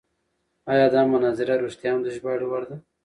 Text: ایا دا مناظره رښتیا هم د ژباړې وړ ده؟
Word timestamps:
ایا 0.71 0.87
دا 0.93 1.01
مناظره 1.11 1.55
رښتیا 1.65 1.89
هم 1.93 1.99
د 2.03 2.07
ژباړې 2.15 2.45
وړ 2.47 2.63
ده؟ 2.69 2.77